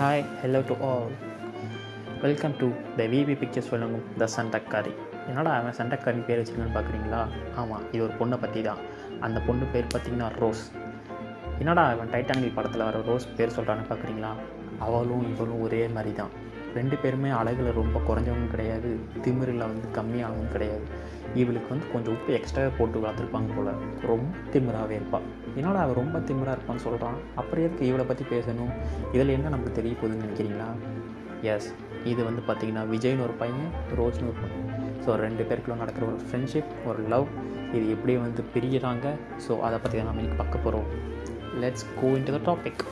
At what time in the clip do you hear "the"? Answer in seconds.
2.96-3.04, 42.36-42.40